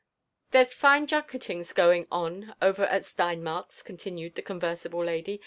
[0.49, 5.39] There's One junketings going on over at Steinmark's," continued the conversible lady.